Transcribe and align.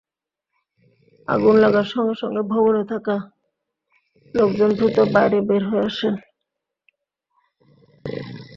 আগুন 1.27 1.55
লাগার 1.63 1.87
সঙ্গে 1.93 2.15
সঙ্গে 2.21 2.41
ভবনে 2.53 2.83
থাকা 2.91 3.15
লোকজন 4.33 4.69
দ্রুত 4.77 4.97
বাইরে 5.13 5.37
বের 5.47 5.63
হয়ে 5.69 5.85
আসেন। 5.89 6.15